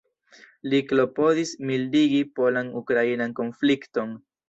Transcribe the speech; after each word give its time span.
Li 0.73 0.79
klopodis 0.91 1.53
mildigi 1.71 2.25
polan-ukrainan 2.41 3.41
konflikton. 3.45 4.23